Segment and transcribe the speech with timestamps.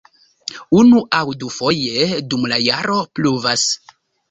[0.79, 3.71] Unu- aŭ dufoje dum la jaro pluvas.